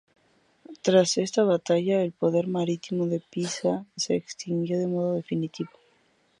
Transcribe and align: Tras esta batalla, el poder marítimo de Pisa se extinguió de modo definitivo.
Tras 0.81 1.19
esta 1.19 1.43
batalla, 1.43 2.01
el 2.01 2.11
poder 2.11 2.47
marítimo 2.47 3.05
de 3.05 3.19
Pisa 3.19 3.85
se 3.95 4.15
extinguió 4.15 4.79
de 4.79 4.87
modo 4.87 5.13
definitivo. 5.13 5.69